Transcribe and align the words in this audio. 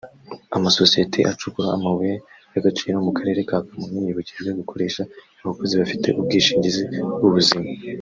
Amasosiyeti 0.57 1.19
acukura 1.31 1.67
amabuye 1.77 2.15
y’agaciro 2.53 2.95
mu 3.05 3.11
Karere 3.17 3.39
ka 3.49 3.57
Kamonyi 3.65 3.99
yibukijwe 4.05 4.49
gukoresha 4.59 5.01
abakozi 5.41 5.73
bafite 5.81 6.07
ubwishingizi 6.19 6.83
bw’ubuzima 7.17 7.67